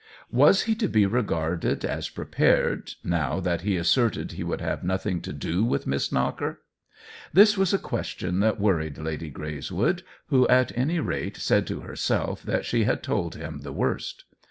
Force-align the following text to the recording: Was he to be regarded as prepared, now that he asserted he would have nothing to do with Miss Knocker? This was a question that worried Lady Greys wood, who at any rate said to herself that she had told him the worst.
Was 0.31 0.63
he 0.63 0.73
to 0.77 0.87
be 0.87 1.05
regarded 1.05 1.85
as 1.85 2.09
prepared, 2.09 2.93
now 3.03 3.39
that 3.39 3.61
he 3.61 3.77
asserted 3.77 4.31
he 4.31 4.43
would 4.43 4.59
have 4.59 4.83
nothing 4.83 5.21
to 5.21 5.31
do 5.31 5.63
with 5.63 5.85
Miss 5.85 6.11
Knocker? 6.11 6.61
This 7.33 7.55
was 7.55 7.71
a 7.71 7.77
question 7.77 8.39
that 8.39 8.59
worried 8.59 8.97
Lady 8.97 9.29
Greys 9.29 9.71
wood, 9.71 10.01
who 10.29 10.47
at 10.47 10.75
any 10.75 10.99
rate 10.99 11.37
said 11.37 11.67
to 11.67 11.81
herself 11.81 12.41
that 12.41 12.65
she 12.65 12.85
had 12.85 13.03
told 13.03 13.35
him 13.35 13.59
the 13.59 13.71
worst. 13.71 14.23